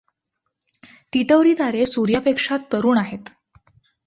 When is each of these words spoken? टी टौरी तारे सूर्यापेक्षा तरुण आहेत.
टी 1.13 1.21
टौरी 1.23 1.53
तारे 1.53 1.85
सूर्यापेक्षा 1.85 2.57
तरुण 2.71 2.97
आहेत. 2.97 3.29